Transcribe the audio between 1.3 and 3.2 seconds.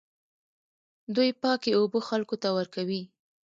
پاکې اوبه خلکو ته ورکوي.